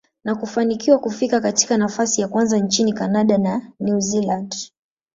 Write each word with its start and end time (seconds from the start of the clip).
na 0.23 0.35
kufanikiwa 0.35 0.99
kufika 0.99 1.41
katika 1.41 1.77
nafasi 1.77 2.21
ya 2.21 2.27
kwanza 2.27 2.57
nchini 2.57 2.93
Canada 2.93 3.37
na 3.37 3.71
New 3.79 3.99
Zealand. 3.99 4.55